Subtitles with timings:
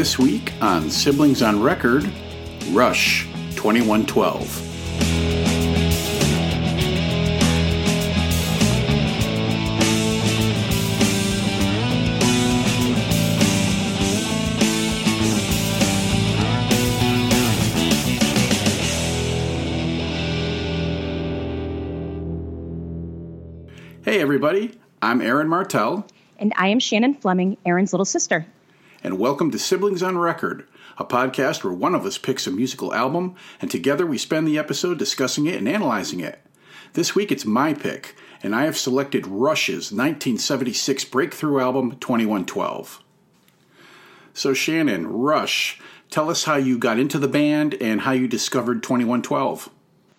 [0.00, 2.10] This week on Siblings on Record,
[2.70, 4.48] Rush 2112.
[24.02, 24.80] Hey, everybody.
[25.02, 26.06] I'm Aaron Martell,
[26.38, 28.46] And I am Shannon Fleming, Aaron's little sister.
[29.02, 30.66] And welcome to Siblings on Record,
[30.98, 34.58] a podcast where one of us picks a musical album, and together we spend the
[34.58, 36.38] episode discussing it and analyzing it.
[36.92, 43.02] This week it's my pick, and I have selected Rush's 1976 breakthrough album, 2112.
[44.34, 45.80] So, Shannon, Rush,
[46.10, 49.70] tell us how you got into the band and how you discovered 2112.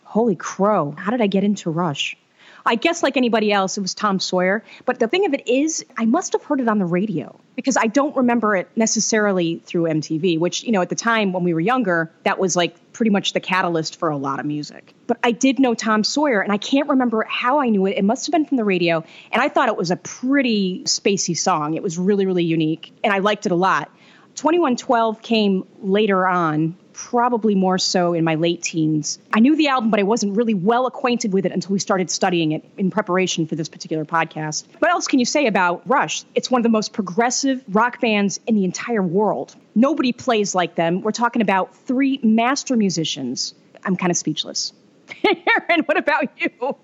[0.06, 0.96] Holy crow.
[0.98, 2.18] How did I get into Rush?
[2.66, 4.64] I guess, like anybody else, it was Tom Sawyer.
[4.86, 7.78] But the thing of it is, I must have heard it on the radio because
[7.78, 11.54] I don't remember it necessarily through MTV, which, you know, at the time when we
[11.54, 14.94] were younger, that was like pretty much the catalyst for a lot of music.
[15.08, 17.98] But I did know Tom Sawyer, and I can't remember how I knew it.
[17.98, 19.04] It must have been from the radio.
[19.32, 21.74] And I thought it was a pretty spacey song.
[21.74, 23.92] It was really, really unique, and I liked it a lot.
[24.36, 29.20] 2112 came later on, probably more so in my late teens.
[29.34, 32.10] I knew the album, but I wasn't really well acquainted with it until we started
[32.10, 34.66] studying it in preparation for this particular podcast.
[34.80, 36.24] What else can you say about Rush?
[36.36, 39.56] It's one of the most progressive rock bands in the entire world.
[39.76, 41.02] Nobody plays like them.
[41.02, 43.54] We're talking about three master musicians.
[43.84, 44.74] I'm kind of speechless.
[45.26, 46.78] Aaron, what about you?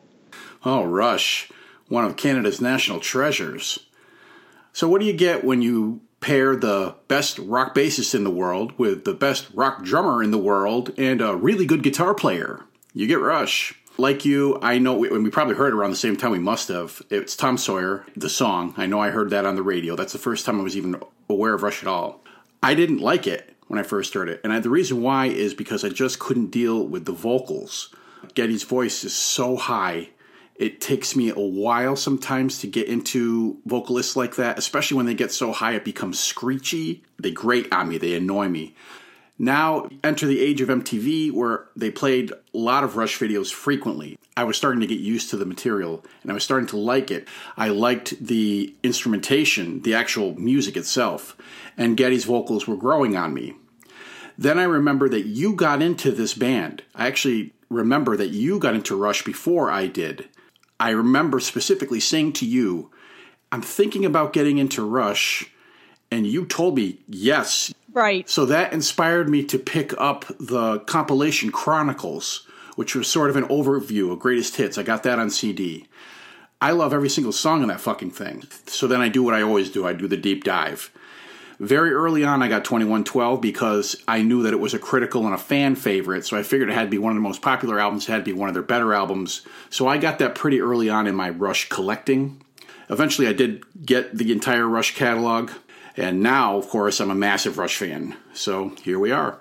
[0.65, 1.49] Oh, Rush,
[1.87, 3.79] one of Canada's national treasures.
[4.73, 8.73] So, what do you get when you pair the best rock bassist in the world
[8.77, 12.61] with the best rock drummer in the world and a really good guitar player?
[12.93, 13.73] You get Rush.
[13.99, 17.01] Like you, I know, and we probably heard around the same time we must have.
[17.09, 18.75] It's Tom Sawyer, the song.
[18.77, 19.95] I know I heard that on the radio.
[19.95, 22.23] That's the first time I was even aware of Rush at all.
[22.61, 24.41] I didn't like it when I first heard it.
[24.43, 27.93] And I, the reason why is because I just couldn't deal with the vocals.
[28.33, 30.09] Geddy's voice is so high.
[30.57, 35.13] It takes me a while sometimes to get into vocalists like that, especially when they
[35.13, 37.03] get so high it becomes screechy.
[37.19, 38.75] They grate on me, they annoy me.
[39.39, 44.17] Now, enter the age of MTV where they played a lot of Rush videos frequently.
[44.35, 47.11] I was starting to get used to the material and I was starting to like
[47.11, 47.27] it.
[47.55, 51.37] I liked the instrumentation, the actual music itself,
[51.77, 53.53] and Geddy's vocals were growing on me.
[54.39, 56.81] Then I remember that you got into this band.
[56.95, 60.29] I actually remember that you got into Rush before I did.
[60.79, 62.91] I remember specifically saying to you,
[63.51, 65.49] I'm thinking about getting into Rush,
[66.11, 67.73] and you told me yes.
[67.93, 68.29] Right.
[68.29, 73.45] So that inspired me to pick up the compilation Chronicles, which was sort of an
[73.45, 74.77] overview of greatest hits.
[74.77, 75.87] I got that on CD.
[76.61, 78.43] I love every single song in that fucking thing.
[78.65, 80.91] So then I do what I always do I do the deep dive.
[81.59, 85.33] Very early on, I got 2112 because I knew that it was a critical and
[85.33, 86.25] a fan favorite.
[86.25, 88.19] So I figured it had to be one of the most popular albums, it had
[88.19, 89.41] to be one of their better albums.
[89.71, 92.41] So I got that pretty early on in my Rush collecting.
[92.89, 95.51] Eventually, I did get the entire Rush catalog.
[95.95, 98.15] And now, of course, I'm a massive Rush fan.
[98.33, 99.39] So here we are.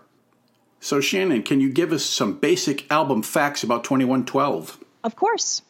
[0.80, 4.78] So, Shannon, can you give us some basic album facts about 2112?
[5.04, 5.60] Of course.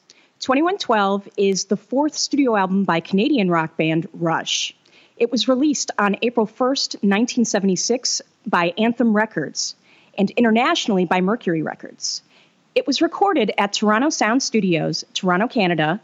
[0.41, 4.75] 2112 is the fourth studio album by Canadian rock band Rush.
[5.17, 9.75] It was released on April 1st, 1976 by Anthem Records
[10.19, 12.23] and internationally by Mercury Records.
[12.75, 16.01] It was recorded at Toronto Sound Studios, Toronto, Canada,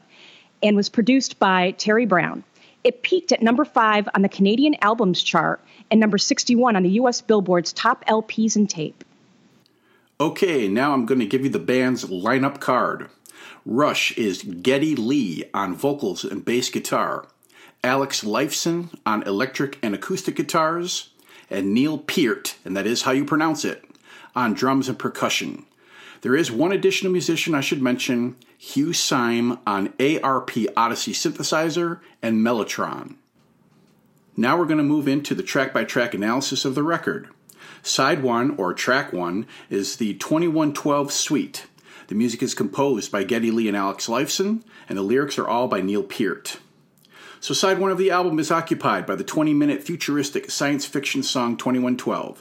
[0.62, 2.43] and was produced by Terry Brown.
[2.84, 6.91] It peaked at number 5 on the Canadian Albums chart and number 61 on the
[7.01, 9.05] US Billboard's top LPs and tape.
[10.21, 13.11] Okay, now I'm going to give you the band's lineup card.
[13.67, 17.27] Rush is Geddy Lee on vocals and bass guitar,
[17.84, 21.10] Alex Lifeson on electric and acoustic guitars,
[21.50, 23.84] and Neil Peart, and that is how you pronounce it,
[24.37, 25.66] on drums and percussion.
[26.21, 32.39] There is one additional musician I should mention, Hugh Syme on ARP Odyssey synthesizer and
[32.39, 33.16] Mellotron.
[34.36, 37.28] Now we're going to move into the track by track analysis of the record.
[37.83, 41.66] Side 1, or track 1, is the 2112 Suite.
[42.07, 45.66] The music is composed by Geddy Lee and Alex Lifeson, and the lyrics are all
[45.66, 46.59] by Neil Peart.
[47.42, 51.24] So, side 1 of the album is occupied by the 20 minute futuristic science fiction
[51.24, 52.41] song 2112.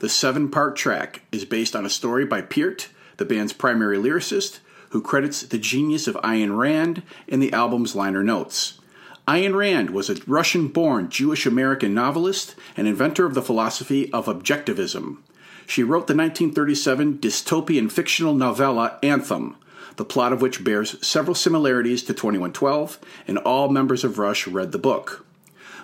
[0.00, 2.88] The seven part track is based on a story by Peart,
[3.18, 4.58] the band's primary lyricist,
[4.88, 8.80] who credits the genius of Ayn Rand in the album's liner notes.
[9.28, 14.26] Ayn Rand was a Russian born Jewish American novelist and inventor of the philosophy of
[14.26, 15.18] objectivism.
[15.64, 19.54] She wrote the 1937 dystopian fictional novella Anthem,
[20.00, 22.98] the plot of which bears several similarities to 2112,
[23.28, 25.26] and all members of Rush read the book.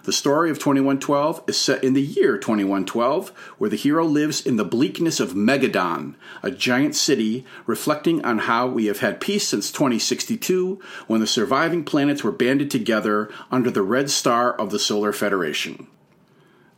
[0.05, 3.29] The story of 2112 is set in the year 2112,
[3.59, 8.67] where the hero lives in the bleakness of Megadon, a giant city reflecting on how
[8.67, 13.83] we have had peace since 2062, when the surviving planets were banded together under the
[13.83, 15.89] red star of the Solar Federation.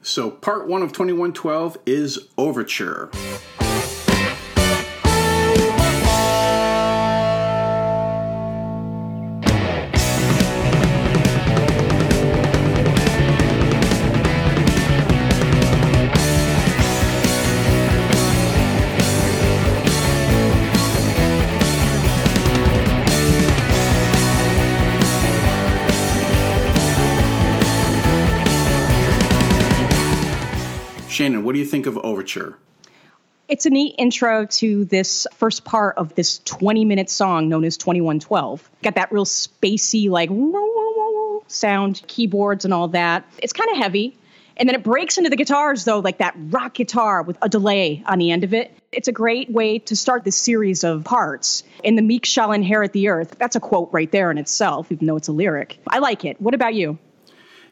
[0.02, 3.12] So, part one of 2112 is Overture.
[32.29, 32.59] Overture?
[33.49, 37.79] It's a neat intro to this first part of this 20 minute song known as
[37.79, 38.71] 2112.
[38.83, 40.29] Got that real spacey, like
[41.47, 43.25] sound, keyboards, and all that.
[43.39, 44.19] It's kind of heavy.
[44.59, 48.03] And then it breaks into the guitars, though, like that rock guitar with a delay
[48.05, 48.77] on the end of it.
[48.93, 51.63] It's a great way to start this series of parts.
[51.85, 53.37] And the meek shall inherit the earth.
[53.39, 55.79] That's a quote right there in itself, even though it's a lyric.
[55.87, 56.41] I like it.
[56.41, 56.99] What about you?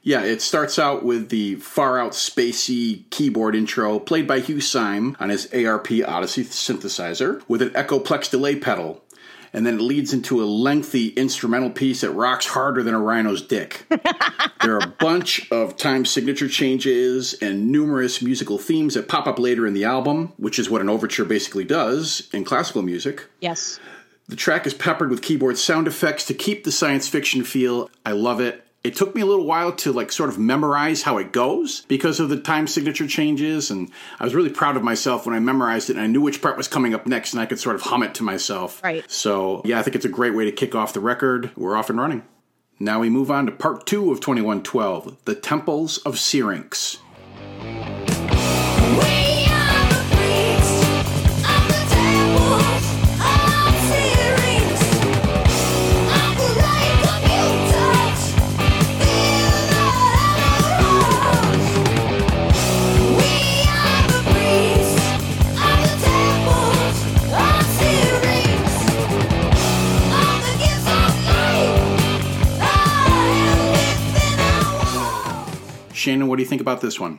[0.06, 5.17] Yeah, it starts out with the far out spacey keyboard intro played by Hugh Syme
[5.19, 9.03] on his ARP Odyssey synthesizer with an Echoplex delay pedal.
[9.53, 13.43] And then it leads into a lengthy instrumental piece that rocks harder than a rhino's
[13.43, 13.85] dick.
[14.62, 19.41] there are a bunch of time signature changes and numerous musical themes that pop up
[19.41, 23.26] later in the album, which is what an overture basically does in classical music.
[23.41, 23.81] Yes.
[24.29, 27.91] The track is peppered with keyboard sound effects to keep the science fiction feel.
[28.05, 28.65] I love it.
[28.86, 32.20] It took me a little while to like sort of memorize how it goes because
[32.20, 33.90] of the time signature changes, and
[34.20, 36.56] I was really proud of myself when I memorized it and I knew which part
[36.56, 38.82] was coming up next, and I could sort of hum it to myself.
[38.84, 39.08] Right.
[39.10, 41.50] So yeah, I think it's a great way to kick off the record.
[41.56, 42.22] We're off and running.
[42.78, 46.98] Now we move on to part two of 2112, The Temples of Syrinx.
[76.06, 77.19] Shannon, what do you think about this one?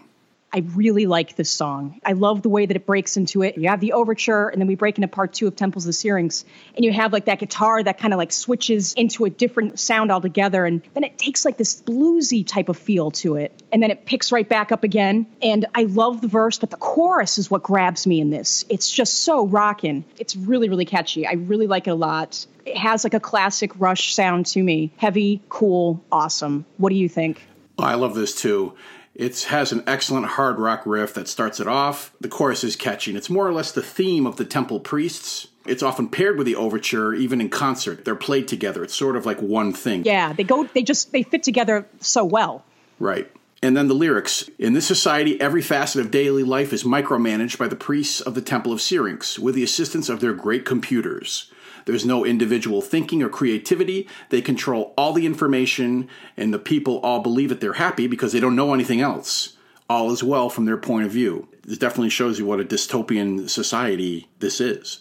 [0.53, 1.99] I really like this song.
[2.05, 3.57] I love the way that it breaks into it.
[3.57, 5.93] You have the overture, and then we break into part two of Temples of the
[5.93, 9.77] Syrinx, and you have like that guitar that kind of like switches into a different
[9.77, 13.83] sound altogether, and then it takes like this bluesy type of feel to it, and
[13.83, 15.27] then it picks right back up again.
[15.41, 18.63] And I love the verse, but the chorus is what grabs me in this.
[18.69, 20.05] It's just so rocking.
[20.17, 21.27] It's really, really catchy.
[21.27, 22.47] I really like it a lot.
[22.65, 24.93] It has like a classic Rush sound to me.
[24.95, 26.65] Heavy, cool, awesome.
[26.77, 27.45] What do you think?
[27.77, 28.73] I love this too.
[29.13, 32.13] It has an excellent hard rock riff that starts it off.
[32.21, 35.47] The chorus is catchy, and it's more or less the theme of the Temple Priests.
[35.65, 38.05] It's often paired with the overture, even in concert.
[38.05, 38.83] They're played together.
[38.83, 40.05] It's sort of like one thing.
[40.05, 40.65] Yeah, they go.
[40.65, 42.63] They just they fit together so well.
[42.99, 43.29] Right.
[43.63, 44.49] And then the lyrics.
[44.59, 48.41] In this society, every facet of daily life is micromanaged by the priests of the
[48.41, 51.51] Temple of Syrinx with the assistance of their great computers.
[51.87, 54.09] There's no individual thinking or creativity.
[54.27, 58.41] They control all the information, and the people all believe that they're happy because they
[58.41, 59.55] don't know anything else.
[59.89, 61.47] All is well from their point of view.
[61.63, 64.99] This definitely shows you what a dystopian society this is.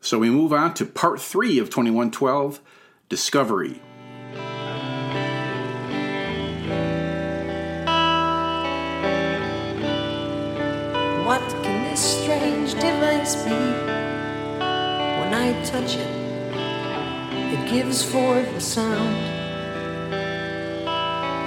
[0.00, 2.60] So we move on to part three of 2112
[3.08, 3.82] Discovery.
[11.26, 13.50] What can this strange device be?
[14.60, 16.19] When I touch it,
[17.52, 19.16] it gives forth a sound.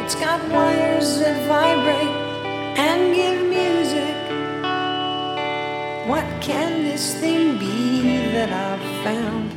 [0.03, 2.23] It's got wires that vibrate
[2.77, 4.15] and give music.
[6.07, 9.51] What can this thing be that I've found?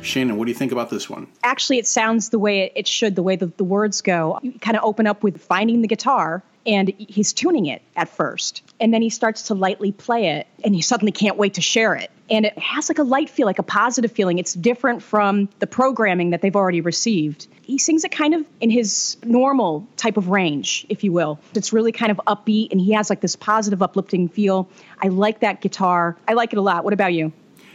[0.00, 1.26] Shannon, what do you think about this one?
[1.42, 4.38] Actually, it sounds the way it should, the way the, the words go.
[4.40, 8.62] You kind of open up with finding the guitar, and he's tuning it at first.
[8.80, 11.94] And then he starts to lightly play it, and he suddenly can't wait to share
[11.94, 12.10] it.
[12.28, 14.38] And it has like a light feel, like a positive feeling.
[14.38, 17.46] It's different from the programming that they've already received.
[17.62, 21.38] He sings it kind of in his normal type of range, if you will.
[21.54, 24.68] It's really kind of upbeat, and he has like this positive, uplifting feel.
[25.00, 26.16] I like that guitar.
[26.26, 26.84] I like it a lot.
[26.84, 27.32] What about you?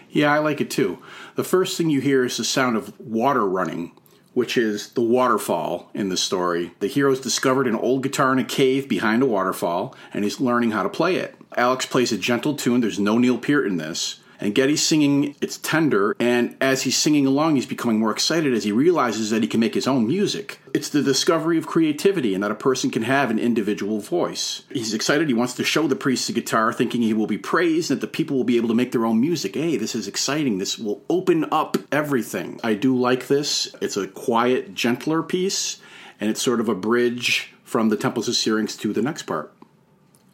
[0.10, 1.00] Yeah, I like it too.
[1.36, 3.94] The first thing you hear is the sound of water running,
[4.34, 6.72] which is the waterfall in the story.
[6.80, 10.72] The hero's discovered an old guitar in a cave behind a waterfall, and he's learning
[10.72, 11.36] how to play it.
[11.58, 12.80] Alex plays a gentle tune.
[12.80, 14.21] There's no Neil Peart in this.
[14.42, 18.64] And Geddy's singing, it's tender, and as he's singing along, he's becoming more excited as
[18.64, 20.60] he realizes that he can make his own music.
[20.74, 24.64] It's the discovery of creativity and that a person can have an individual voice.
[24.72, 27.92] He's excited, he wants to show the priest the guitar, thinking he will be praised
[27.92, 29.54] and that the people will be able to make their own music.
[29.54, 30.58] Hey, this is exciting.
[30.58, 32.60] This will open up everything.
[32.64, 33.74] I do like this.
[33.80, 35.80] It's a quiet, gentler piece,
[36.20, 39.54] and it's sort of a bridge from the Temples of Syrinx to the next part.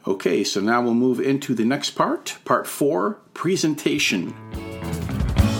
[0.08, 4.34] Okay, so now we'll move into the next part, part four presentation.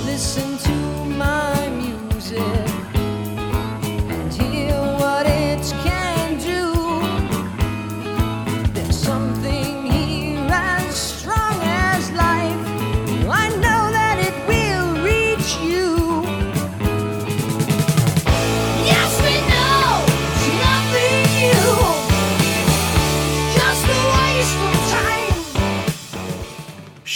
[0.06, 2.67] Listen to my music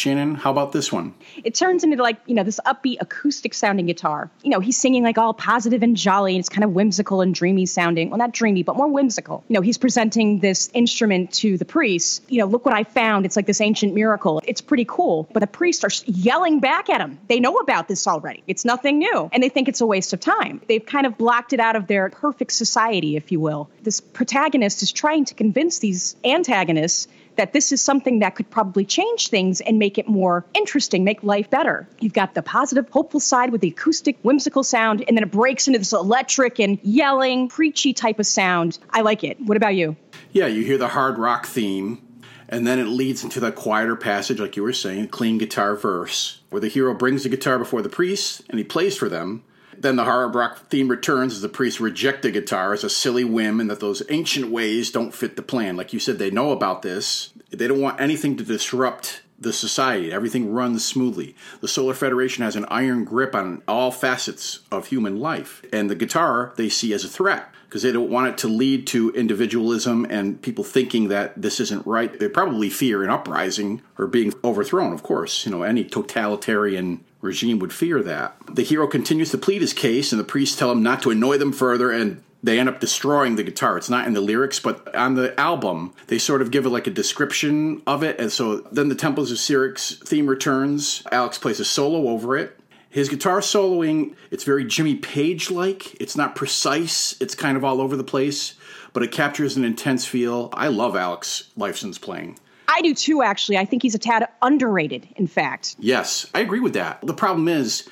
[0.01, 1.13] Shannon, how about this one?
[1.43, 4.31] it turns into like you know this upbeat acoustic sounding guitar.
[4.41, 7.35] You know he's singing like all positive and jolly and it's kind of whimsical and
[7.35, 8.09] dreamy sounding.
[8.09, 9.43] Well not dreamy but more whimsical.
[9.47, 13.27] You know he's presenting this instrument to the priest you know look what i found.
[13.27, 14.41] It's like this ancient miracle.
[14.45, 17.19] It's pretty cool but the priests are yelling back at him.
[17.27, 18.43] They know about this already.
[18.47, 20.61] It's nothing new and they think it's a waste of time.
[20.67, 23.69] They've kind of blocked it out of their perfect society if you will.
[23.83, 28.85] This protagonist is trying to convince these antagonists that this is something that could probably
[28.85, 31.87] change things and make it more interesting, make life better.
[31.99, 35.67] You've got the positive, hopeful side with the acoustic, whimsical sound, and then it breaks
[35.67, 38.79] into this electric and yelling, preachy type of sound.
[38.91, 39.39] I like it.
[39.41, 39.95] What about you?
[40.31, 42.01] Yeah, you hear the hard rock theme,
[42.47, 46.41] and then it leads into that quieter passage, like you were saying, clean guitar verse,
[46.49, 49.43] where the hero brings the guitar before the priest and he plays for them.
[49.81, 53.23] Then the hard rock theme returns as the priests reject the guitar as a silly
[53.23, 55.75] whim and that those ancient ways don't fit the plan.
[55.75, 57.33] Like you said, they know about this.
[57.49, 60.13] They don't want anything to disrupt the society.
[60.13, 61.35] Everything runs smoothly.
[61.61, 65.65] The Solar Federation has an iron grip on all facets of human life.
[65.73, 68.85] And the guitar they see as a threat because they don't want it to lead
[68.85, 72.19] to individualism and people thinking that this isn't right.
[72.19, 75.43] They probably fear an uprising or being overthrown, of course.
[75.45, 78.35] You know, any totalitarian regime would fear that.
[78.51, 81.37] The hero continues to plead his case, and the priests tell him not to annoy
[81.37, 83.77] them further, and they end up destroying the guitar.
[83.77, 86.87] It's not in the lyrics, but on the album, they sort of give it like
[86.87, 88.19] a description of it.
[88.19, 91.03] And so then the Temples of Syrinx theme returns.
[91.11, 92.57] Alex plays a solo over it.
[92.89, 95.95] His guitar soloing, it's very Jimmy Page like.
[96.01, 98.55] It's not precise, it's kind of all over the place,
[98.91, 100.49] but it captures an intense feel.
[100.51, 102.37] I love Alex Lifeson's playing.
[102.71, 103.57] I do too, actually.
[103.57, 105.75] I think he's a tad underrated, in fact.
[105.79, 106.99] Yes, I agree with that.
[107.05, 107.89] The problem is,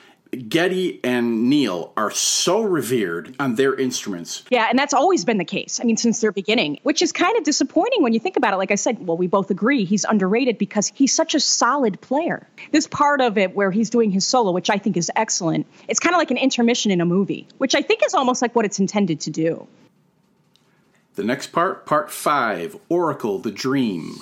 [0.48, 4.43] Geddy and Neil are so revered on their instruments.
[4.50, 5.79] Yeah, and that's always been the case.
[5.81, 8.57] I mean, since their beginning, which is kind of disappointing when you think about it.
[8.57, 12.48] Like I said, well, we both agree he's underrated because he's such a solid player.
[12.71, 16.00] This part of it where he's doing his solo, which I think is excellent, it's
[16.00, 18.65] kind of like an intermission in a movie, which I think is almost like what
[18.65, 19.67] it's intended to do.
[21.19, 24.21] The next part, part five Oracle, the Dream.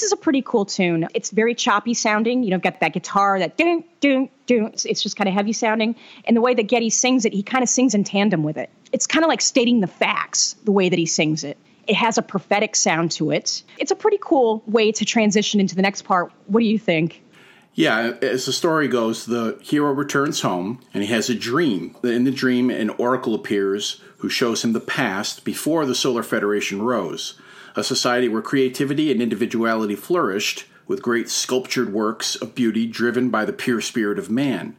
[0.00, 1.06] This is a pretty cool tune.
[1.12, 2.42] It's very choppy sounding.
[2.42, 4.68] You know, got that guitar, that ding, ding, ding.
[4.68, 5.94] It's, it's just kind of heavy sounding.
[6.24, 8.70] And the way that Geddy sings it, he kind of sings in tandem with it.
[8.92, 11.58] It's kind of like stating the facts, the way that he sings it.
[11.86, 13.62] It has a prophetic sound to it.
[13.76, 16.32] It's a pretty cool way to transition into the next part.
[16.46, 17.22] What do you think?
[17.74, 21.94] Yeah, as the story goes, the hero returns home and he has a dream.
[22.02, 26.80] In the dream, an oracle appears who shows him the past before the Solar Federation
[26.80, 27.38] rose,
[27.76, 33.44] a society where creativity and individuality flourished, with great sculptured works of beauty driven by
[33.44, 34.76] the pure spirit of man.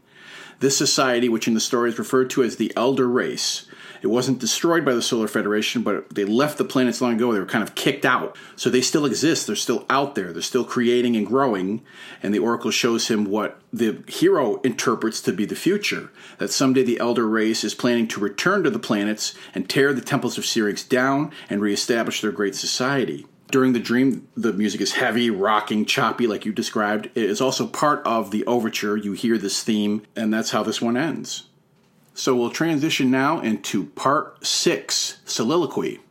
[0.60, 3.66] This society, which in the story is referred to as the Elder Race,
[4.02, 7.32] it wasn't destroyed by the Solar Federation, but they left the planets long ago.
[7.32, 8.36] They were kind of kicked out.
[8.56, 9.46] So they still exist.
[9.46, 10.34] They're still out there.
[10.34, 11.84] They're still creating and growing.
[12.24, 16.84] And the Oracle shows him what the hero interprets to be the future that someday
[16.84, 20.46] the Elder Race is planning to return to the planets and tear the temples of
[20.46, 23.28] Syrinx down and reestablish their great society.
[23.52, 27.08] During the dream, the music is heavy, rocking, choppy, like you described.
[27.16, 28.96] It is also part of the overture.
[28.96, 31.44] You hear this theme, and that's how this one ends.
[32.22, 36.02] So we'll transition now into part six soliloquy.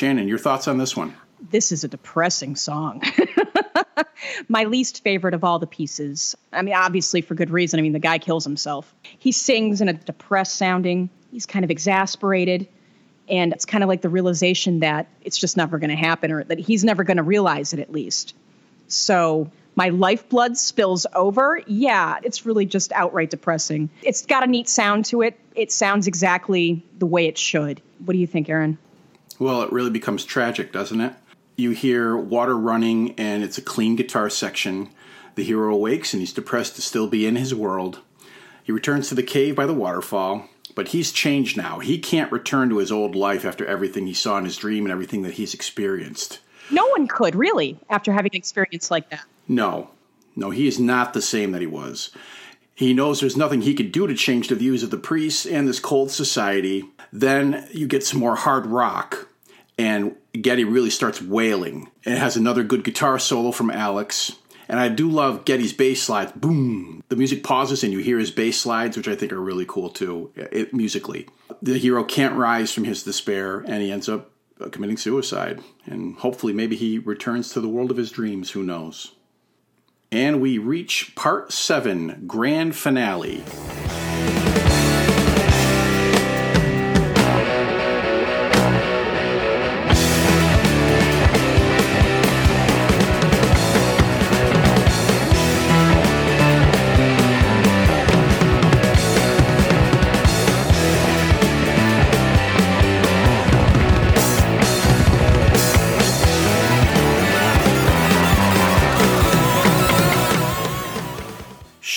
[0.00, 1.14] Shannon, your thoughts on this one?
[1.50, 3.02] This is a depressing song.
[4.48, 6.34] My least favorite of all the pieces.
[6.54, 7.78] I mean, obviously for good reason.
[7.78, 8.94] I mean, the guy kills himself.
[9.18, 11.10] He sings in a depressed sounding.
[11.30, 12.66] He's kind of exasperated.
[13.28, 16.44] And it's kind of like the realization that it's just never going to happen or
[16.44, 18.34] that he's never going to realize it at least.
[18.88, 21.60] So my lifeblood spills over.
[21.66, 23.90] Yeah, it's really just outright depressing.
[24.02, 25.38] It's got a neat sound to it.
[25.54, 27.82] It sounds exactly the way it should.
[28.02, 28.78] What do you think, Aaron?
[29.40, 31.14] Well, it really becomes tragic, doesn't it?
[31.56, 34.90] You hear water running, and it's a clean guitar section.
[35.34, 38.00] The hero awakes, and he's depressed to still be in his world.
[38.62, 41.78] He returns to the cave by the waterfall, but he's changed now.
[41.78, 44.92] He can't return to his old life after everything he saw in his dream and
[44.92, 46.40] everything that he's experienced.
[46.70, 49.24] No one could, really, after having an experience like that.
[49.48, 49.88] No,
[50.36, 52.10] no, he is not the same that he was.
[52.74, 55.66] He knows there's nothing he could do to change the views of the priests and
[55.66, 56.84] this cold society.
[57.10, 59.28] Then you get some more hard rock,
[59.80, 61.90] and Geddy really starts wailing.
[62.04, 64.32] And it has another good guitar solo from Alex.
[64.68, 66.32] And I do love Geddy's bass slides.
[66.32, 67.02] Boom!
[67.08, 69.88] The music pauses and you hear his bass slides, which I think are really cool
[69.88, 71.28] too, it, musically.
[71.62, 75.60] The hero can't rise from his despair, and he ends up uh, committing suicide.
[75.86, 78.50] And hopefully, maybe he returns to the world of his dreams.
[78.50, 79.12] Who knows?
[80.12, 83.42] And we reach part seven, grand finale.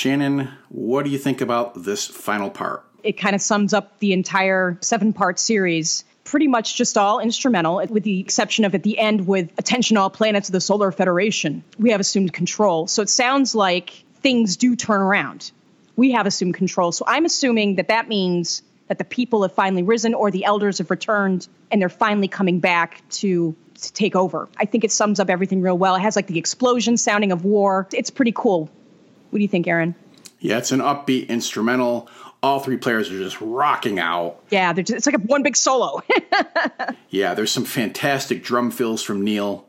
[0.03, 2.83] Shannon, what do you think about this final part?
[3.03, 6.03] It kind of sums up the entire seven part series.
[6.25, 10.09] Pretty much just all instrumental, with the exception of at the end with Attention All
[10.09, 11.63] Planets of the Solar Federation.
[11.79, 12.85] We have assumed control.
[12.87, 15.53] So it sounds like things do turn around.
[15.95, 16.91] We have assumed control.
[16.91, 20.79] So I'm assuming that that means that the people have finally risen or the elders
[20.79, 24.49] have returned and they're finally coming back to, to take over.
[24.57, 25.95] I think it sums up everything real well.
[25.95, 27.87] It has like the explosion sounding of war.
[27.93, 28.69] It's pretty cool.
[29.34, 29.96] What do you think, Aaron?
[30.41, 32.08] Yeah, it's an upbeat instrumental.
[32.43, 34.43] All three players are just rocking out.
[34.52, 36.04] Yeah, they're just, it's like a one big solo.
[37.10, 39.67] Yeah, there's some fantastic drum fills from Neil.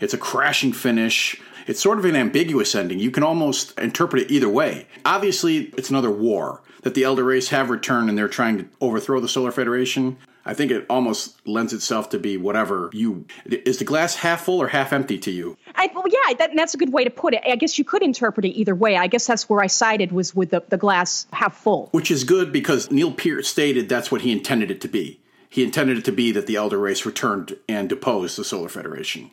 [0.00, 1.40] It's a crashing finish.
[1.66, 3.00] It's sort of an ambiguous ending.
[3.00, 4.86] You can almost interpret it either way.
[5.04, 9.18] Obviously, it's another war that the Elder Race have returned and they're trying to overthrow
[9.20, 10.16] the Solar Federation.
[10.46, 13.24] I think it almost lends itself to be whatever you.
[13.46, 15.56] Is the glass half full or half empty to you?
[15.74, 17.42] I, well, yeah, that, that's a good way to put it.
[17.46, 18.96] I guess you could interpret it either way.
[18.96, 21.88] I guess that's where I sided was with the, the glass half full.
[21.92, 25.20] Which is good because Neil Peart stated that's what he intended it to be.
[25.48, 29.30] He intended it to be that the Elder Race returned and deposed the Solar Federation.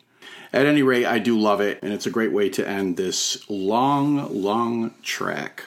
[0.52, 3.48] At any rate, I do love it, and it's a great way to end this
[3.48, 5.64] long, long track.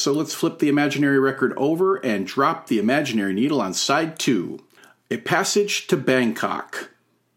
[0.00, 4.64] So let's flip the imaginary record over and drop the imaginary needle on side two
[5.10, 6.88] A Passage to Bangkok.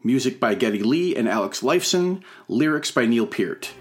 [0.01, 3.73] Music by Geddy Lee and Alex Lifeson, lyrics by Neil Peart.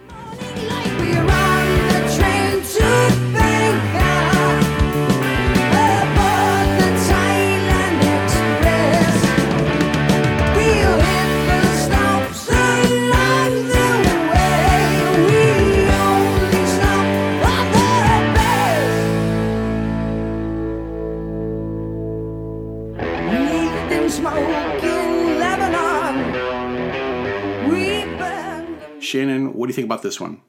[29.12, 30.40] Shannon, what do you think about this one?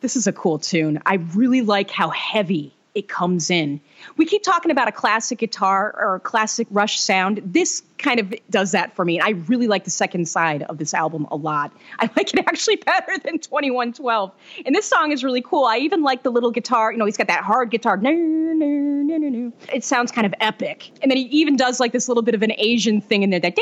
[0.00, 1.02] This is a cool tune.
[1.04, 3.78] I really like how heavy it comes in.
[4.16, 7.42] We keep talking about a classic guitar or a classic Rush sound.
[7.44, 9.20] This kind of does that for me.
[9.20, 11.72] I really like the second side of this album a lot.
[11.98, 14.32] I like it actually better than 2112.
[14.64, 15.66] And this song is really cool.
[15.66, 16.90] I even like the little guitar.
[16.90, 18.00] You know, he's got that hard guitar.
[18.02, 20.90] It sounds kind of epic.
[21.02, 23.40] And then he even does like this little bit of an Asian thing in there.
[23.40, 23.56] That.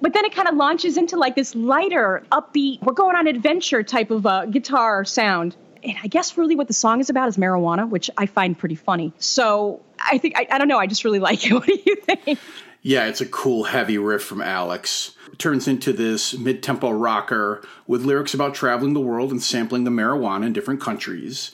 [0.00, 3.82] But then it kind of launches into like this lighter, upbeat, we're going on adventure
[3.82, 7.36] type of uh, guitar sound and I guess really what the song is about is
[7.36, 9.12] marijuana, which I find pretty funny.
[9.18, 10.78] So I think I, I don't know.
[10.78, 11.52] I just really like it.
[11.52, 12.38] What do you think?
[12.82, 15.12] Yeah, it's a cool heavy riff from Alex.
[15.32, 19.84] It turns into this mid tempo rocker with lyrics about traveling the world and sampling
[19.84, 21.52] the marijuana in different countries.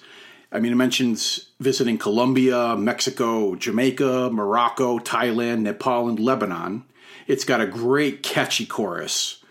[0.53, 6.85] I mean, it mentions visiting Colombia, Mexico, Jamaica, Morocco, Thailand, Nepal, and Lebanon.
[7.27, 9.43] It's got a great catchy chorus.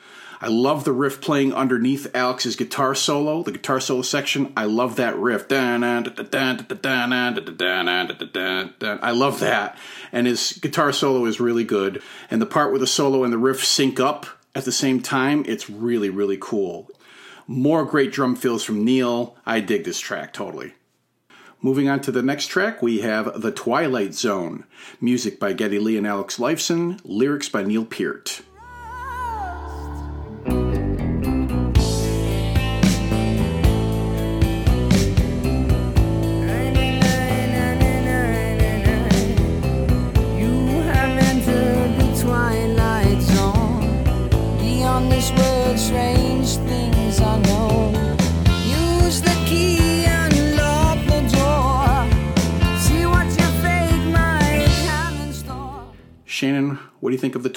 [0.43, 4.51] I love the riff playing underneath Alex's guitar solo, the guitar solo section.
[4.57, 5.45] I love that riff.
[5.49, 5.77] I
[9.11, 9.77] love that.
[10.11, 12.03] And his guitar solo is really good.
[12.29, 15.45] And the part where the solo and the riff sync up at the same time,
[15.47, 16.91] it's really, really cool.
[17.47, 19.37] More great drum fills from Neil.
[19.45, 20.73] I dig this track totally.
[21.61, 24.65] Moving on to the next track, we have The Twilight Zone.
[24.99, 28.41] Music by Geddy Lee and Alex Lifeson, lyrics by Neil Peart.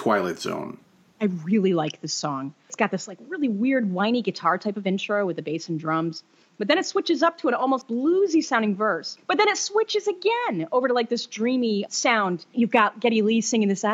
[0.07, 0.79] Twilight Zone?
[1.21, 2.55] I really like this song.
[2.69, 5.81] It's got this like really weird whiny guitar type of intro with the bass and
[5.81, 6.23] drums.
[6.59, 9.19] But then it switches up to an almost bluesy sounding verse.
[9.27, 12.47] But then it switches again over to like this dreamy sound.
[12.53, 13.83] You've got Geddy Lee singing this.
[13.83, 13.91] You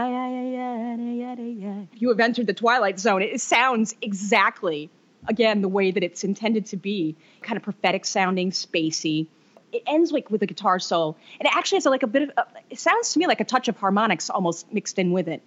[2.11, 3.23] have entered the twilight zone.
[3.23, 4.91] It sounds exactly,
[5.29, 7.17] again, the way that it's intended to be.
[7.41, 9.29] Kind of prophetic sounding, spacey.
[9.73, 12.47] It ends like with a guitar solo, and it actually has like a bit of.
[12.69, 15.43] It sounds to me like a touch of harmonics almost mixed in with it.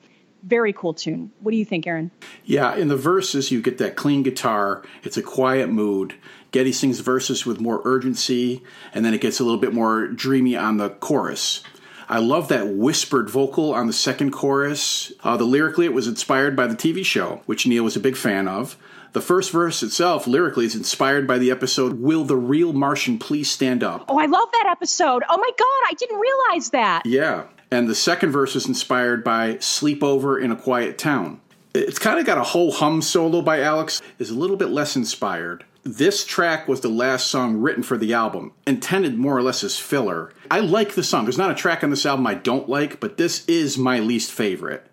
[0.46, 1.32] Very cool tune.
[1.40, 2.12] What do you think, Aaron?
[2.44, 4.84] Yeah, in the verses, you get that clean guitar.
[5.04, 6.14] It's a quiet mood.
[6.52, 10.56] Geddy sings verses with more urgency, and then it gets a little bit more dreamy
[10.56, 11.64] on the chorus.
[12.08, 15.12] I love that whispered vocal on the second chorus.
[15.24, 18.16] Uh, the lyrically, it was inspired by the TV show, which Neil was a big
[18.16, 18.78] fan of.
[19.14, 23.50] The first verse itself, lyrically, is inspired by the episode "Will the Real Martian Please
[23.50, 25.24] Stand Up?" Oh, I love that episode.
[25.28, 27.04] Oh my God, I didn't realize that.
[27.06, 27.46] Yeah.
[27.72, 31.42] And the second verse is inspired by Stopover in a Quiet Town.
[31.74, 34.96] It's kind of got a whole hum solo by Alex, is a little bit less
[34.96, 35.66] inspired.
[35.84, 39.78] This track was the last song written for the album, intended more or less as
[39.78, 40.32] filler.
[40.50, 41.26] I like the song.
[41.26, 44.32] There's not a track on this album I don't like, but this is my least
[44.32, 44.88] favorite.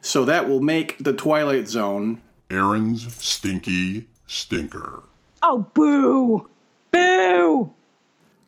[0.00, 5.04] So that will make The Twilight Zone Aaron's Stinky Stinker.
[5.42, 6.48] Oh, boo.
[6.90, 7.72] Boo.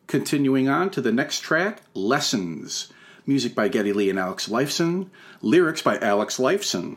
[0.07, 2.91] Continuing on to the next track, Lessons.
[3.27, 5.09] Music by Geddy Lee and Alex Lifeson.
[5.41, 6.95] Lyrics by Alex Lifeson.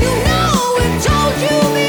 [0.00, 1.79] You know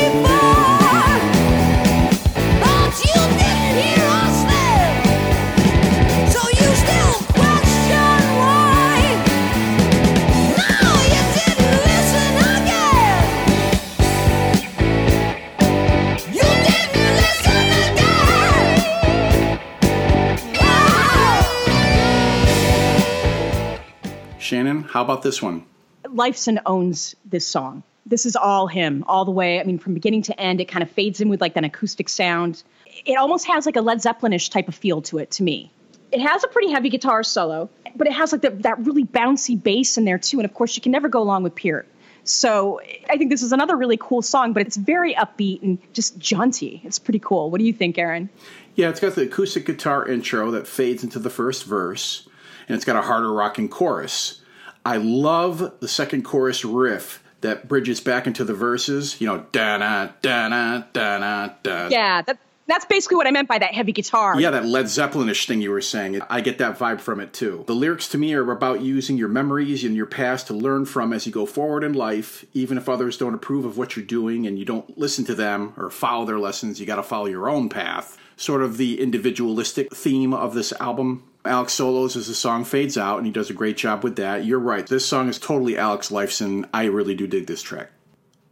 [24.52, 25.64] Shannon, how about this one?
[26.04, 27.84] Lifeson owns this song.
[28.06, 29.62] This is all him, all the way.
[29.62, 32.10] I mean, from beginning to end, it kind of fades in with like an acoustic
[32.10, 32.62] sound.
[33.06, 35.72] It almost has like a Led Zeppelinish type of feel to it to me.
[36.12, 39.56] It has a pretty heavy guitar solo, but it has like the, that really bouncy
[39.56, 40.40] bass in there too.
[40.40, 41.88] And of course, you can never go along with Peart.
[42.26, 46.20] So I think this is another really cool song, but it's very upbeat and just
[46.20, 46.82] jaunty.
[46.84, 47.52] It's pretty cool.
[47.52, 48.30] What do you think, Aaron?
[48.76, 52.28] Yeah, it's got the acoustic guitar intro that fades into the first verse,
[52.68, 54.41] and it's got a harder rocking chorus.
[54.86, 59.20] I love the second chorus riff that bridges back into the verses.
[59.20, 61.88] You know, da na da na da na da.
[61.90, 64.40] Yeah, that, that's basically what I meant by that heavy guitar.
[64.40, 66.22] Yeah, that Led Zeppelinish thing you were saying.
[66.30, 67.64] I get that vibe from it too.
[67.68, 71.14] The lyrics to me are about using your memories and your past to learn from
[71.14, 72.46] as you go forward in life.
[72.54, 75.74] Even if others don't approve of what you're doing and you don't listen to them
[75.76, 78.18] or follow their lessons, you got to follow your own path.
[78.38, 81.24] Sort of the individualistic theme of this album.
[81.44, 84.46] Alex solos as the song fades out, and he does a great job with that.
[84.46, 86.68] You're right, this song is totally Alex Lifeson.
[86.74, 87.92] I really do dig this track.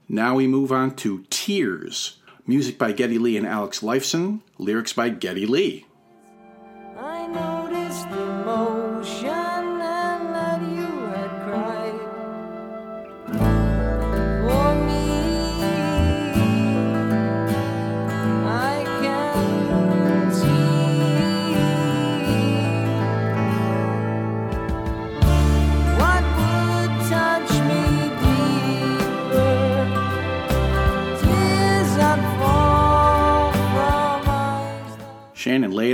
[0.08, 2.18] Now we move on to Tears.
[2.48, 4.42] Music by Geddy Lee and Alex Lifeson.
[4.58, 5.86] Lyrics by Geddy Lee.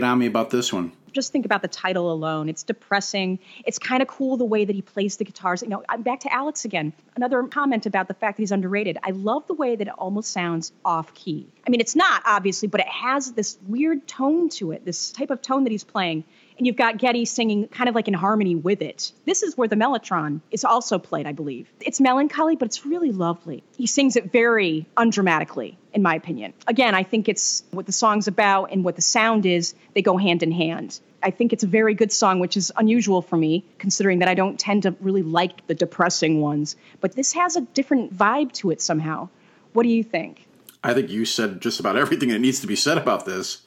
[0.03, 0.91] On me about this one.
[1.12, 2.49] Just think about the title alone.
[2.49, 3.39] It's depressing.
[3.65, 5.62] It's kind of cool the way that he plays the guitars.
[5.62, 6.91] You know, I'm back to Alex again.
[7.15, 8.97] Another comment about the fact that he's underrated.
[9.01, 11.47] I love the way that it almost sounds off key.
[11.65, 15.29] I mean, it's not obviously, but it has this weird tone to it, this type
[15.29, 16.25] of tone that he's playing.
[16.58, 19.12] And you've got Geddy singing kind of like in harmony with it.
[19.26, 21.68] This is where the mellotron is also played, I believe.
[21.82, 23.63] It's melancholy, but it's really lovely.
[23.76, 26.54] He sings it very undramatically, in my opinion.
[26.68, 30.15] Again, I think it's what the song's about and what the sound is, they go
[30.15, 31.00] hand in hand.
[31.22, 34.36] I think it's a very good song, which is unusual for me, considering that I
[34.36, 36.76] don't tend to really like the depressing ones.
[37.02, 39.30] But this has a different vibe to it somehow.
[39.74, 40.48] What do you think?
[40.84, 43.62] I think you said just about everything that needs to be said about this.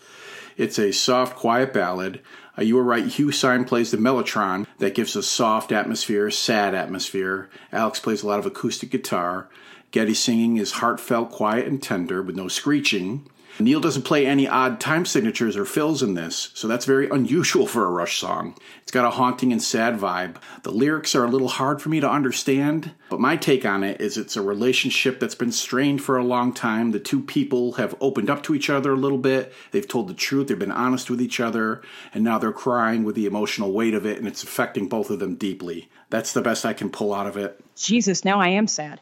[0.59, 2.21] It's a soft, quiet ballad.
[2.59, 3.07] Uh, you were right.
[3.07, 7.49] Hugh Syme plays the mellotron that gives a soft atmosphere, sad atmosphere.
[7.73, 9.49] Alex plays a lot of acoustic guitar.
[9.93, 13.31] Geddy singing is heartfelt, quiet, and tender with no screeching.
[13.61, 17.67] Neil doesn't play any odd time signatures or fills in this, so that's very unusual
[17.67, 18.57] for a Rush song.
[18.83, 20.37] It's got a haunting and sad vibe.
[20.63, 24.01] The lyrics are a little hard for me to understand, but my take on it
[24.01, 26.93] is it's a relationship that's been strained for a long time.
[26.93, 30.15] The two people have opened up to each other a little bit, they've told the
[30.15, 31.83] truth, they've been honest with each other,
[32.15, 35.19] and now they're crying with the emotional weight of it, and it's affecting both of
[35.19, 35.89] them deeply.
[36.11, 37.61] That's the best I can pull out of it.
[37.77, 39.01] Jesus, now I am sad.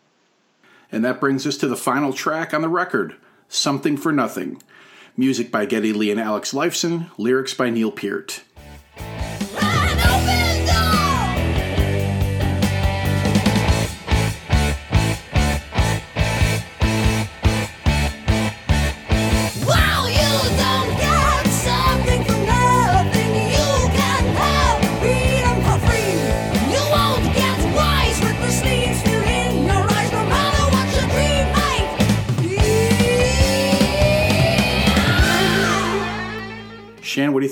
[0.91, 3.17] And that brings us to the final track on the record
[3.49, 4.61] Something for Nothing.
[5.17, 8.43] Music by Geddy Lee and Alex Lifeson, lyrics by Neil Peart.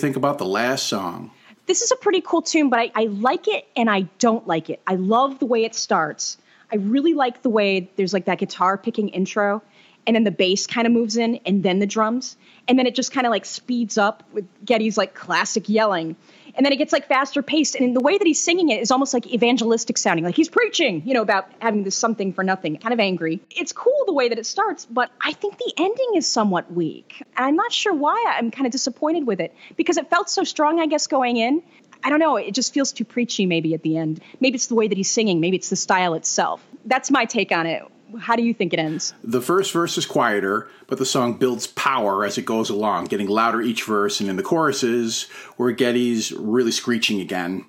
[0.05, 1.31] Think about the last song?
[1.65, 4.69] This is a pretty cool tune, but I, I like it and I don't like
[4.69, 4.83] it.
[4.87, 6.37] I love the way it starts.
[6.71, 9.63] I really like the way there's like that guitar picking intro,
[10.07, 12.37] and then the bass kind of moves in, and then the drums,
[12.69, 16.17] and then it just kind of like speeds up with Geddy's like classic yelling,
[16.55, 18.91] and then it gets like faster paced, and the way that he's singing it is
[18.91, 22.77] almost like evangelistic sounding, like he's preaching, you know, about having this something for nothing,
[22.77, 23.41] kind of angry.
[23.51, 27.23] It's cool the way that it starts, but I think the ending is somewhat weak.
[27.37, 30.45] And I'm not sure why I'm kind of disappointed with it because it felt so
[30.45, 31.63] strong, I guess, going in.
[32.03, 32.37] I don't know.
[32.37, 34.21] It just feels too preachy maybe at the end.
[34.39, 35.41] Maybe it's the way that he's singing.
[35.41, 36.63] Maybe it's the style itself.
[36.85, 37.83] That's my take on it.
[38.19, 39.15] How do you think it ends?
[39.23, 43.29] The first verse is quieter, but the song builds power as it goes along, getting
[43.29, 45.25] louder each verse, and in the choruses,
[45.57, 47.65] where Geddy's really screeching again.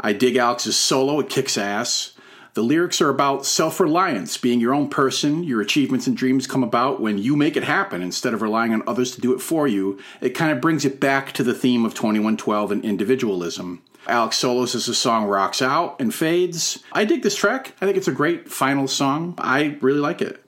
[0.00, 2.12] I dig Alex's solo, it kicks ass.
[2.56, 5.44] The lyrics are about self reliance, being your own person.
[5.44, 8.82] Your achievements and dreams come about when you make it happen instead of relying on
[8.86, 9.98] others to do it for you.
[10.22, 13.82] It kind of brings it back to the theme of 2112 and individualism.
[14.08, 16.82] Alex solos as the song rocks out and fades.
[16.92, 17.74] I dig this track.
[17.80, 19.34] I think it's a great final song.
[19.38, 20.42] I really like it.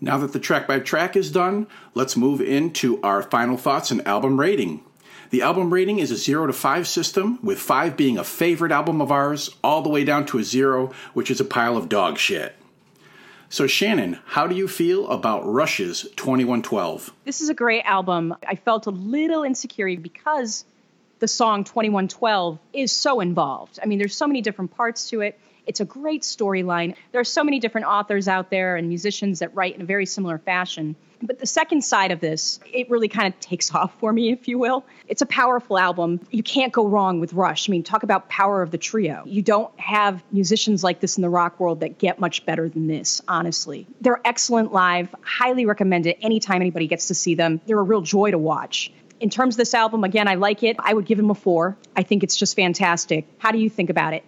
[0.00, 4.06] Now that the track by track is done, let's move into our final thoughts and
[4.06, 4.84] album rating.
[5.30, 9.02] The album rating is a 0 to 5 system, with 5 being a favorite album
[9.02, 12.16] of ours, all the way down to a 0, which is a pile of dog
[12.16, 12.54] shit.
[13.50, 17.12] So, Shannon, how do you feel about Rush's 2112?
[17.24, 18.34] This is a great album.
[18.46, 20.64] I felt a little insecure because
[21.18, 23.78] the song 2112 is so involved.
[23.82, 25.38] I mean, there's so many different parts to it.
[25.66, 26.94] It's a great storyline.
[27.12, 30.06] There are so many different authors out there and musicians that write in a very
[30.06, 30.96] similar fashion.
[31.20, 34.48] But the second side of this, it really kind of takes off for me, if
[34.48, 34.86] you will.
[35.08, 36.20] It's a powerful album.
[36.30, 37.68] You can't go wrong with Rush.
[37.68, 39.24] I mean, talk about power of the trio.
[39.26, 42.86] You don't have musicians like this in the rock world that get much better than
[42.86, 43.86] this, honestly.
[44.00, 45.14] They're excellent live.
[45.22, 47.60] Highly recommend it anytime anybody gets to see them.
[47.66, 48.92] They're a real joy to watch.
[49.20, 50.76] In terms of this album, again, I like it.
[50.78, 51.76] I would give him a four.
[51.96, 53.26] I think it's just fantastic.
[53.38, 54.24] How do you think about it?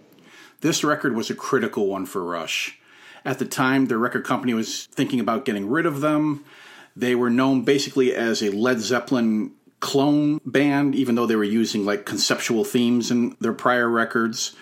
[0.60, 2.78] This record was a critical one for Rush.
[3.24, 6.44] At the time, their record company was thinking about getting rid of them.
[6.96, 11.84] They were known basically as a Led Zeppelin clone band, even though they were using
[11.84, 14.54] like conceptual themes in their prior records.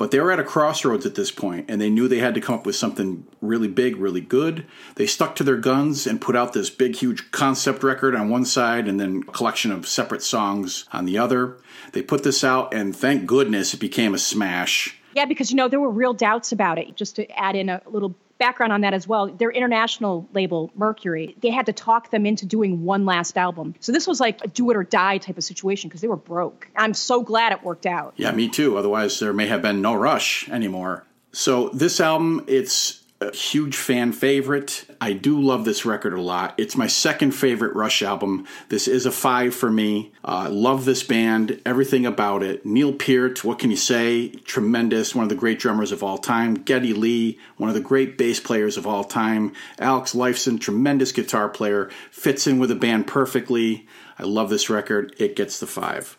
[0.00, 2.40] But they were at a crossroads at this point, and they knew they had to
[2.40, 4.64] come up with something really big, really good.
[4.94, 8.46] They stuck to their guns and put out this big, huge concept record on one
[8.46, 11.58] side and then a collection of separate songs on the other.
[11.92, 14.98] They put this out, and thank goodness it became a smash.
[15.12, 16.96] Yeah, because you know there were real doubts about it.
[16.96, 21.36] Just to add in a little background on that as well, their international label Mercury,
[21.40, 23.76] they had to talk them into doing one last album.
[23.78, 26.16] So this was like a do it or die type of situation because they were
[26.16, 26.68] broke.
[26.74, 28.14] I'm so glad it worked out.
[28.16, 28.76] Yeah, me too.
[28.76, 31.04] Otherwise, there may have been no Rush anymore.
[31.32, 34.86] So this album, it's a huge fan favorite.
[34.98, 36.54] I do love this record a lot.
[36.56, 38.46] It's my second favorite Rush album.
[38.70, 40.12] This is a five for me.
[40.24, 42.64] Uh, love this band, everything about it.
[42.64, 44.28] Neil Peart, what can you say?
[44.28, 46.54] Tremendous, one of the great drummers of all time.
[46.54, 49.52] Geddy Lee, one of the great bass players of all time.
[49.78, 53.86] Alex Lifeson, tremendous guitar player, fits in with the band perfectly.
[54.18, 55.14] I love this record.
[55.18, 56.16] It gets the five.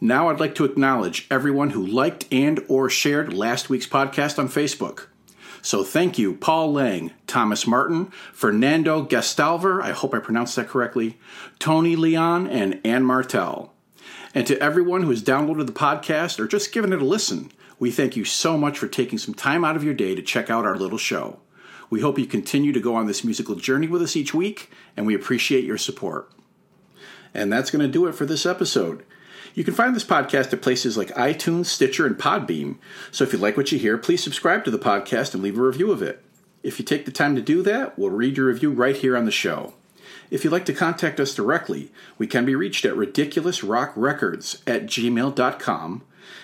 [0.00, 4.48] Now I'd like to acknowledge everyone who liked and or shared last week's podcast on
[4.48, 5.08] Facebook.
[5.62, 11.18] So thank you, Paul Lang, Thomas Martin, Fernando Gastalver, I hope I pronounced that correctly,
[11.58, 13.72] Tony Leon, and Anne Martel.
[14.34, 17.90] And to everyone who has downloaded the podcast or just given it a listen, we
[17.90, 20.64] thank you so much for taking some time out of your day to check out
[20.64, 21.40] our little show.
[21.90, 25.06] We hope you continue to go on this musical journey with us each week, and
[25.06, 26.30] we appreciate your support.
[27.34, 29.04] And that's going to do it for this episode.
[29.54, 32.76] You can find this podcast at places like iTunes, Stitcher, and Podbean.
[33.10, 35.62] So if you like what you hear, please subscribe to the podcast and leave a
[35.62, 36.24] review of it.
[36.62, 39.24] If you take the time to do that, we'll read your review right here on
[39.24, 39.74] the show.
[40.30, 46.02] If you'd like to contact us directly, we can be reached at ridiculousrockrecords at gmail.com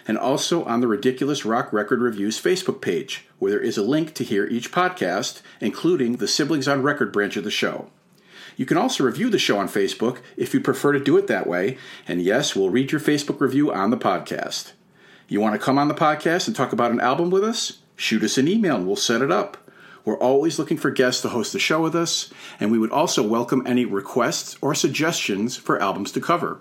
[0.09, 4.15] and also on the Ridiculous Rock Record Reviews Facebook page, where there is a link
[4.15, 7.91] to hear each podcast, including the Siblings on Record branch of the show.
[8.57, 11.47] You can also review the show on Facebook if you prefer to do it that
[11.47, 11.77] way,
[12.09, 14.73] and yes, we'll read your Facebook review on the podcast.
[15.29, 17.81] You want to come on the podcast and talk about an album with us?
[17.97, 19.59] Shoot us an email and we'll set it up.
[20.05, 23.27] We're always looking for guests to host the show with us, and we would also
[23.27, 26.61] welcome any requests or suggestions for albums to cover.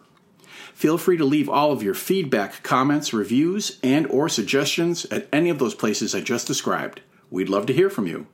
[0.74, 5.50] Feel free to leave all of your feedback, comments, reviews, and or suggestions at any
[5.50, 7.02] of those places I just described.
[7.30, 8.28] We'd love to hear from you.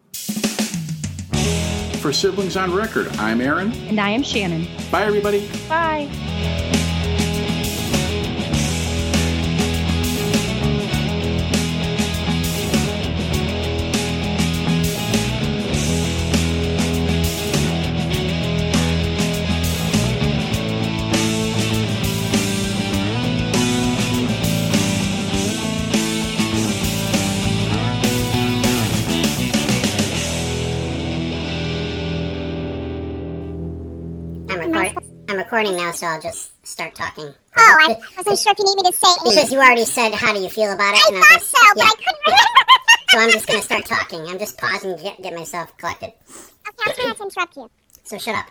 [2.01, 3.71] For Siblings on Record, I'm Aaron.
[3.87, 4.67] And I am Shannon.
[4.89, 5.47] Bye, everybody.
[5.69, 6.09] Bye.
[35.61, 37.25] Recording now, so I'll just start talking.
[37.25, 39.35] Oh, I wasn't sure if you need me to say anything.
[39.35, 41.01] Because you already said how do you feel about it.
[41.05, 41.83] I thought just, so, but.
[41.83, 42.47] I couldn't remember.
[43.09, 44.21] So I'm just gonna start talking.
[44.21, 46.13] I'm just pausing to get, get myself collected.
[46.29, 46.41] okay,
[46.87, 47.69] I'm try not to interrupt you.
[48.03, 48.45] So shut up.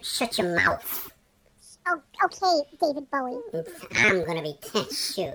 [0.00, 1.10] Shut your mouth.
[1.88, 3.40] Oh, okay, David Bowie.
[3.96, 4.56] I'm gonna be
[4.94, 5.34] shoot.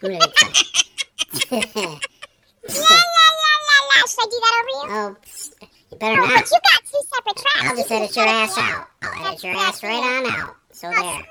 [0.00, 1.60] I'm gonna be.
[2.68, 4.06] La la la la la.
[4.06, 4.94] Should I do that over you?
[4.94, 5.16] oh,
[5.90, 6.40] you better No, not.
[6.44, 7.68] but you got two separate tracks.
[7.68, 8.88] I'll just edit your ass out.
[9.02, 10.56] I'll edit your ass right on out.
[10.72, 11.26] So there.